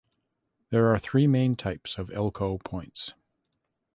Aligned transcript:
There 0.71 0.87
are 0.87 0.97
three 0.97 1.27
main 1.27 1.55
types 1.55 1.99
of 1.99 2.09
Elko 2.09 2.57
points. 2.57 3.13